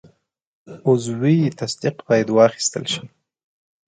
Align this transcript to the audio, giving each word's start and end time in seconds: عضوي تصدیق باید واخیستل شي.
عضوي 0.87 1.37
تصدیق 1.59 1.95
باید 2.07 2.27
واخیستل 2.37 2.83
شي. 2.93 3.03